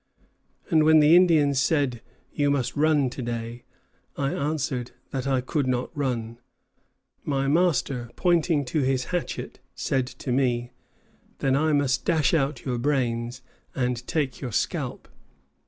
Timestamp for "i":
4.17-4.33, 5.13-5.41, 11.55-11.73